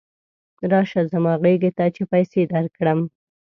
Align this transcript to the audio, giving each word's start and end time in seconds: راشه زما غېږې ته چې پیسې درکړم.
راشه 0.71 1.01
زما 1.11 1.33
غېږې 1.43 1.71
ته 1.77 1.85
چې 1.95 2.03
پیسې 2.11 2.41
درکړم. 2.53 2.99